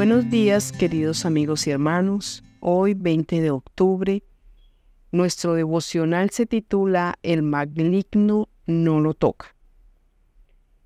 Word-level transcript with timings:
Buenos 0.00 0.30
días, 0.30 0.72
queridos 0.72 1.26
amigos 1.26 1.66
y 1.66 1.72
hermanos. 1.72 2.42
Hoy, 2.60 2.94
20 2.94 3.42
de 3.42 3.50
octubre, 3.50 4.22
nuestro 5.12 5.52
devocional 5.52 6.30
se 6.30 6.46
titula 6.46 7.18
El 7.22 7.42
maligno 7.42 8.48
no 8.64 9.00
lo 9.00 9.12
toca. 9.12 9.54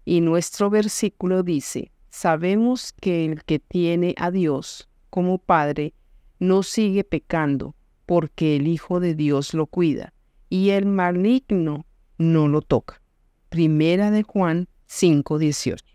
Y 0.04 0.20
nuestro 0.20 0.68
versículo 0.68 1.44
dice, 1.44 1.92
sabemos 2.10 2.92
que 2.92 3.24
el 3.24 3.44
que 3.44 3.60
tiene 3.60 4.16
a 4.18 4.32
Dios 4.32 4.88
como 5.10 5.38
Padre 5.38 5.94
no 6.40 6.64
sigue 6.64 7.04
pecando, 7.04 7.76
porque 8.06 8.56
el 8.56 8.66
Hijo 8.66 8.98
de 8.98 9.14
Dios 9.14 9.54
lo 9.54 9.66
cuida, 9.66 10.12
y 10.50 10.70
el 10.70 10.86
maligno 10.86 11.86
no 12.18 12.48
lo 12.48 12.62
toca. 12.62 13.00
Primera 13.48 14.10
de 14.10 14.24
Juan 14.24 14.66
5:18. 14.88 15.93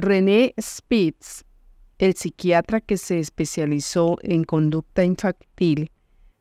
René 0.00 0.54
Spitz, 0.60 1.44
el 1.98 2.14
psiquiatra 2.14 2.80
que 2.80 2.96
se 2.96 3.18
especializó 3.18 4.16
en 4.22 4.44
conducta 4.44 5.04
infantil, 5.04 5.90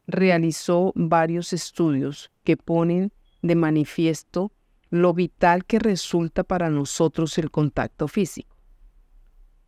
realizó 0.05 0.91
varios 0.93 1.53
estudios 1.53 2.29
que 2.43 2.55
ponen 2.55 3.11
de 3.41 3.55
manifiesto 3.55 4.51
lo 4.91 5.15
vital 5.15 5.65
que 5.65 5.79
resulta 5.79 6.43
para 6.43 6.69
nosotros 6.69 7.35
el 7.39 7.49
contacto 7.49 8.07
físico. 8.07 8.55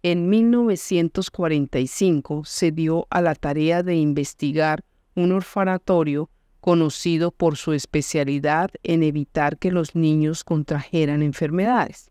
En 0.03 0.30
1945 0.30 2.44
se 2.45 2.71
dio 2.71 3.08
a 3.09 3.21
la 3.21 3.33
tarea 3.33 3.81
de 3.81 3.95
investigar 3.95 4.83
un 5.16 5.31
orfanatorio 5.31 6.30
conocido 6.59 7.31
por 7.31 7.58
su 7.58 7.73
especialidad 7.73 8.69
en 8.83 9.02
evitar 9.02 9.58
que 9.58 9.71
los 9.71 9.95
niños 9.95 10.44
contrajeran 10.44 11.23
enfermedades. 11.23 12.08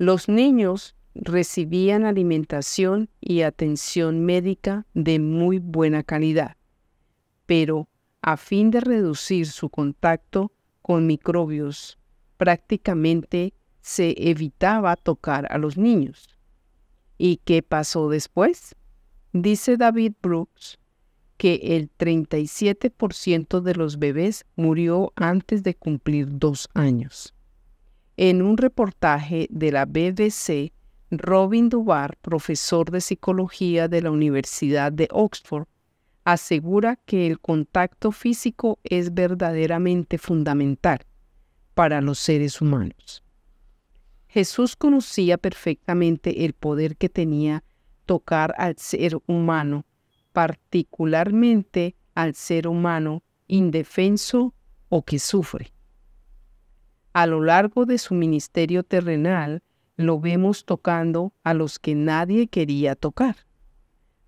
Los 0.00 0.30
niños 0.30 0.96
recibían 1.14 2.06
alimentación 2.06 3.10
y 3.20 3.42
atención 3.42 4.24
médica 4.24 4.86
de 4.94 5.18
muy 5.18 5.58
buena 5.58 6.02
calidad, 6.04 6.56
pero 7.44 7.86
a 8.22 8.38
fin 8.38 8.70
de 8.70 8.80
reducir 8.80 9.46
su 9.46 9.68
contacto 9.68 10.52
con 10.80 11.06
microbios, 11.06 11.98
prácticamente 12.38 13.52
se 13.82 14.14
evitaba 14.16 14.96
tocar 14.96 15.46
a 15.52 15.58
los 15.58 15.76
niños. 15.76 16.34
¿Y 17.18 17.36
qué 17.44 17.62
pasó 17.62 18.08
después? 18.08 18.74
Dice 19.34 19.76
David 19.76 20.14
Brooks 20.22 20.78
que 21.36 21.76
el 21.76 21.90
37% 21.98 23.60
de 23.60 23.74
los 23.74 23.98
bebés 23.98 24.46
murió 24.56 25.12
antes 25.16 25.62
de 25.62 25.74
cumplir 25.74 26.38
dos 26.38 26.70
años. 26.72 27.34
En 28.22 28.42
un 28.42 28.58
reportaje 28.58 29.46
de 29.48 29.72
la 29.72 29.86
BBC, 29.86 30.74
Robin 31.10 31.70
Dubar, 31.70 32.18
profesor 32.18 32.90
de 32.90 33.00
psicología 33.00 33.88
de 33.88 34.02
la 34.02 34.10
Universidad 34.10 34.92
de 34.92 35.08
Oxford, 35.10 35.66
asegura 36.24 36.96
que 36.96 37.26
el 37.26 37.40
contacto 37.40 38.12
físico 38.12 38.78
es 38.84 39.14
verdaderamente 39.14 40.18
fundamental 40.18 40.98
para 41.72 42.02
los 42.02 42.18
seres 42.18 42.60
humanos. 42.60 43.24
Jesús 44.28 44.76
conocía 44.76 45.38
perfectamente 45.38 46.44
el 46.44 46.52
poder 46.52 46.98
que 46.98 47.08
tenía 47.08 47.64
tocar 48.04 48.54
al 48.58 48.76
ser 48.76 49.16
humano, 49.28 49.86
particularmente 50.34 51.96
al 52.14 52.34
ser 52.34 52.68
humano 52.68 53.22
indefenso 53.46 54.52
o 54.90 55.06
que 55.06 55.18
sufre. 55.18 55.72
A 57.12 57.26
lo 57.26 57.42
largo 57.42 57.86
de 57.86 57.98
su 57.98 58.14
ministerio 58.14 58.84
terrenal, 58.84 59.62
lo 59.96 60.20
vemos 60.20 60.64
tocando 60.64 61.32
a 61.42 61.54
los 61.54 61.78
que 61.78 61.94
nadie 61.94 62.46
quería 62.46 62.94
tocar, 62.94 63.36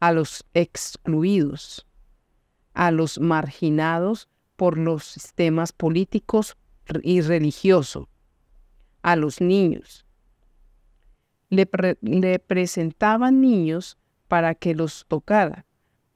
a 0.00 0.12
los 0.12 0.44
excluidos, 0.52 1.86
a 2.74 2.90
los 2.90 3.20
marginados 3.20 4.28
por 4.56 4.76
los 4.78 5.04
sistemas 5.04 5.72
políticos 5.72 6.56
y 7.02 7.20
religiosos, 7.20 8.08
a 9.02 9.16
los 9.16 9.40
niños. 9.40 10.04
Le, 11.50 11.68
le, 12.00 12.38
presentaban 12.38 13.40
niños 13.40 13.96
para 14.26 14.54
que 14.54 14.74
los 14.74 15.04
tocara, 15.06 15.66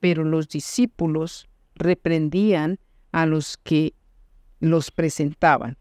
pero 0.00 0.24
los 0.24 0.48
discípulos 0.48 1.48
reprendían 1.74 2.78
a 3.12 3.26
los 3.26 3.56
que 3.56 3.94
los 4.60 4.90
presentaban. 4.90 5.76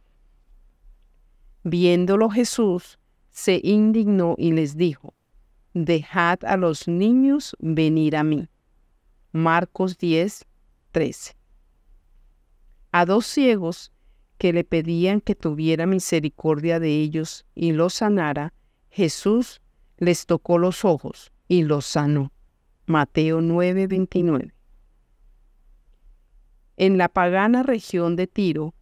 Viéndolo 1.68 2.30
Jesús, 2.30 3.00
se 3.32 3.60
indignó 3.64 4.36
y 4.38 4.52
les 4.52 4.78
dijo, 4.78 5.16
Dejad 5.74 6.46
a 6.46 6.58
los 6.58 6.88
niños 6.88 7.56
venir 7.58 8.16
a 8.18 8.24
mí. 8.24 8.48
Marcos 9.32 9.98
10, 9.98 10.46
13. 10.92 11.36
A 12.92 13.06
dos 13.08 13.26
ciegos 13.26 13.92
que 14.38 14.54
le 14.54 14.64
pedían 14.64 15.22
que 15.22 15.34
tuviera 15.34 15.88
misericordia 15.88 16.80
de 16.80 17.02
ellos 17.02 17.48
y 17.56 17.72
los 17.72 17.96
sanara, 17.96 18.54
Jesús 18.92 19.60
les 19.98 20.28
tocó 20.28 20.60
los 20.60 20.86
ojos 20.86 21.32
y 21.48 21.64
los 21.64 21.88
sanó. 21.88 22.32
Mateo 22.86 23.42
9, 23.42 23.88
29. 23.88 24.54
En 26.78 27.00
la 27.00 27.10
pagana 27.10 27.64
región 27.64 28.16
de 28.16 28.28
Tiro, 28.28 28.76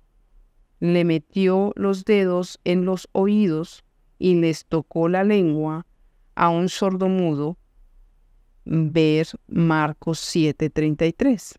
le 0.84 1.06
metió 1.06 1.72
los 1.78 2.04
dedos 2.04 2.60
en 2.66 2.84
los 2.84 3.08
oídos 3.14 3.86
y 4.20 4.36
les 4.36 4.66
tocó 4.66 5.08
la 5.08 5.24
lengua 5.24 5.88
a 6.36 6.50
un 6.50 6.68
sordomudo. 6.68 7.58
Ver 8.66 9.28
Marcos 9.48 10.20
7:33. 10.20 11.58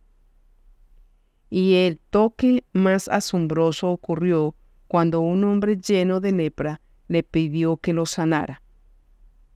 Y 1.48 1.76
el 1.76 1.98
toque 2.10 2.64
más 2.74 3.08
asombroso 3.08 3.88
ocurrió 3.88 4.54
cuando 4.88 5.20
un 5.20 5.42
hombre 5.44 5.78
lleno 5.78 6.20
de 6.20 6.32
lepra 6.32 6.82
le 7.08 7.22
pidió 7.22 7.78
que 7.78 7.94
lo 7.94 8.04
sanara. 8.04 8.60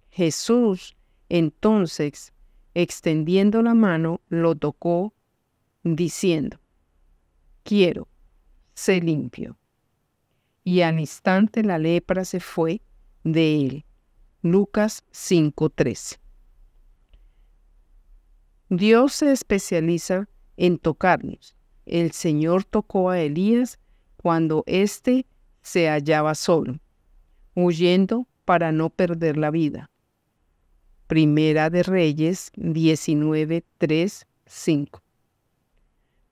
Jesús, 0.08 0.96
entonces, 1.28 2.32
extendiendo 2.72 3.60
la 3.60 3.74
mano, 3.74 4.22
lo 4.30 4.54
tocó, 4.54 5.12
diciendo, 5.82 6.58
quiero, 7.64 8.08
sé 8.78 9.00
limpio 9.00 9.58
y 10.62 10.82
al 10.82 11.00
instante 11.00 11.64
la 11.64 11.78
lepra 11.78 12.24
se 12.24 12.38
fue 12.38 12.80
de 13.24 13.60
él. 13.60 13.84
Lucas 14.40 15.02
5:13. 15.10 16.20
Dios 18.68 19.14
se 19.14 19.32
especializa 19.32 20.28
en 20.56 20.78
tocarnos. 20.78 21.56
El 21.86 22.12
Señor 22.12 22.64
tocó 22.64 23.10
a 23.10 23.18
Elías 23.20 23.80
cuando 24.16 24.62
éste 24.66 25.26
se 25.60 25.88
hallaba 25.88 26.36
solo, 26.36 26.78
huyendo 27.56 28.28
para 28.44 28.70
no 28.70 28.90
perder 28.90 29.38
la 29.38 29.50
vida. 29.50 29.90
Primera 31.08 31.68
de 31.68 31.82
Reyes 31.82 32.52
19:3, 32.54 34.24
5 34.46 35.02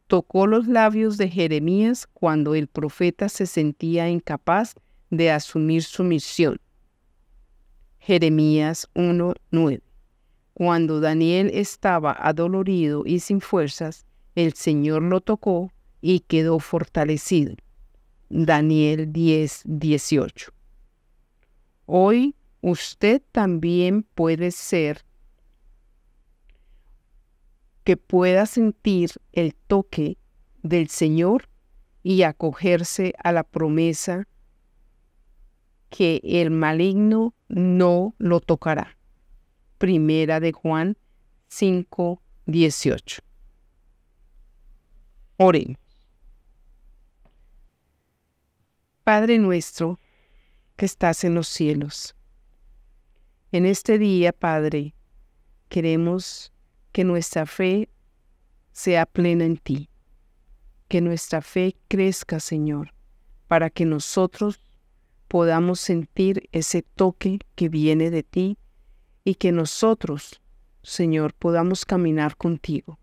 tocó 0.06 0.46
los 0.46 0.66
labios 0.66 1.18
de 1.18 1.28
Jeremías 1.28 2.06
cuando 2.12 2.54
el 2.54 2.68
profeta 2.68 3.28
se 3.28 3.46
sentía 3.46 4.08
incapaz 4.08 4.74
de 5.10 5.30
asumir 5.30 5.82
su 5.82 6.04
misión. 6.04 6.60
Jeremías 7.98 8.88
1:9. 8.94 9.82
Cuando 10.54 11.00
Daniel 11.00 11.50
estaba 11.52 12.12
adolorido 12.12 13.02
y 13.04 13.20
sin 13.20 13.40
fuerzas, 13.40 14.06
el 14.34 14.54
Señor 14.54 15.02
lo 15.02 15.20
tocó 15.20 15.72
y 16.00 16.20
quedó 16.20 16.58
fortalecido. 16.60 17.56
Daniel 18.28 19.12
10:18. 19.12 20.52
Hoy 21.86 22.34
usted 22.60 23.22
también 23.32 24.02
puede 24.02 24.50
ser 24.50 25.05
que 27.86 27.96
pueda 27.96 28.46
sentir 28.46 29.12
el 29.30 29.54
toque 29.54 30.18
del 30.64 30.88
Señor 30.88 31.48
y 32.02 32.22
acogerse 32.22 33.14
a 33.22 33.30
la 33.30 33.44
promesa 33.44 34.26
que 35.88 36.20
el 36.24 36.50
maligno 36.50 37.32
no 37.46 38.16
lo 38.18 38.40
tocará. 38.40 38.98
Primera 39.78 40.40
de 40.40 40.50
Juan 40.50 40.98
5, 41.46 42.20
18. 42.46 43.22
Oremos. 45.36 45.78
Padre 49.04 49.38
nuestro 49.38 50.00
que 50.74 50.86
estás 50.86 51.22
en 51.22 51.36
los 51.36 51.46
cielos, 51.46 52.16
en 53.52 53.64
este 53.64 53.96
día, 53.96 54.32
Padre, 54.32 54.96
queremos 55.68 56.52
que 56.96 57.04
nuestra 57.04 57.44
fe 57.44 57.90
sea 58.72 59.04
plena 59.04 59.44
en 59.44 59.58
ti, 59.58 59.90
que 60.88 61.02
nuestra 61.02 61.42
fe 61.42 61.76
crezca, 61.88 62.40
Señor, 62.40 62.94
para 63.48 63.68
que 63.68 63.84
nosotros 63.84 64.62
podamos 65.28 65.78
sentir 65.78 66.48
ese 66.52 66.80
toque 66.80 67.40
que 67.54 67.68
viene 67.68 68.08
de 68.08 68.22
ti 68.22 68.56
y 69.24 69.34
que 69.34 69.52
nosotros, 69.52 70.40
Señor, 70.82 71.34
podamos 71.34 71.84
caminar 71.84 72.34
contigo, 72.38 72.98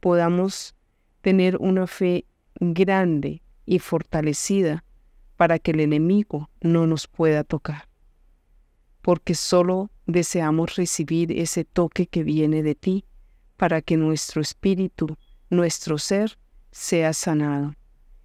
podamos 0.00 0.74
tener 1.22 1.56
una 1.56 1.86
fe 1.86 2.26
grande 2.60 3.40
y 3.64 3.78
fortalecida 3.78 4.84
para 5.38 5.58
que 5.58 5.70
el 5.70 5.80
enemigo 5.80 6.50
no 6.60 6.86
nos 6.86 7.08
pueda 7.08 7.42
tocar, 7.42 7.88
porque 9.00 9.34
solo 9.34 9.90
deseamos 10.04 10.76
recibir 10.76 11.32
ese 11.32 11.64
toque 11.64 12.06
que 12.06 12.22
viene 12.22 12.62
de 12.62 12.74
ti 12.74 13.06
para 13.64 13.80
que 13.80 13.96
nuestro 13.96 14.42
espíritu, 14.42 15.16
nuestro 15.48 15.96
ser, 15.96 16.36
sea 16.70 17.14
sanado 17.14 17.74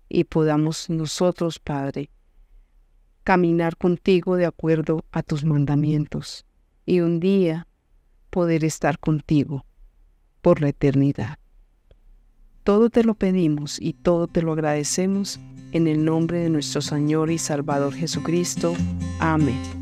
y 0.10 0.26
podamos 0.26 0.90
nosotros, 0.90 1.60
Padre, 1.60 2.10
caminar 3.24 3.78
contigo 3.78 4.36
de 4.36 4.46
acuerdo 4.46 5.06
a 5.14 5.24
tus 5.24 5.46
mandamientos 5.46 6.46
y 6.86 7.00
un 7.00 7.22
día 7.22 7.68
poder 8.30 8.66
estar 8.66 9.00
contigo 9.00 9.66
por 10.42 10.60
la 10.60 10.68
eternidad. 10.68 11.40
Todo 12.66 12.90
te 12.90 13.06
lo 13.06 13.14
pedimos 13.14 13.80
y 13.80 13.94
todo 13.94 14.28
te 14.28 14.42
lo 14.42 14.52
agradecemos 14.52 15.40
en 15.72 15.88
el 15.88 16.04
nombre 16.04 16.40
de 16.40 16.50
nuestro 16.50 16.82
Señor 16.82 17.32
y 17.32 17.38
Salvador 17.38 17.94
Jesucristo. 17.94 18.74
Amén. 19.22 19.79